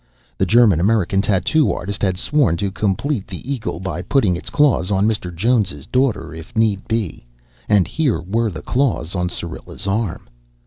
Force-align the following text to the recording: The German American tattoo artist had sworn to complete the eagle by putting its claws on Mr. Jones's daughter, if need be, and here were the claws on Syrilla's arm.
The 0.39 0.47
German 0.47 0.79
American 0.79 1.21
tattoo 1.21 1.71
artist 1.71 2.01
had 2.01 2.17
sworn 2.17 2.57
to 2.57 2.71
complete 2.71 3.27
the 3.27 3.53
eagle 3.53 3.79
by 3.79 4.01
putting 4.01 4.35
its 4.35 4.49
claws 4.49 4.89
on 4.89 5.07
Mr. 5.07 5.31
Jones's 5.31 5.85
daughter, 5.85 6.33
if 6.33 6.55
need 6.55 6.87
be, 6.87 7.27
and 7.69 7.87
here 7.87 8.19
were 8.19 8.49
the 8.49 8.63
claws 8.63 9.13
on 9.13 9.29
Syrilla's 9.29 9.85
arm. 9.85 10.27